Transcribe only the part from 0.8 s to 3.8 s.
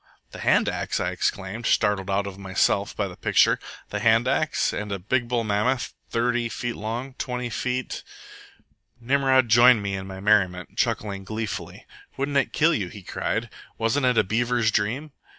I exclaimed, startled out of myself by the picture.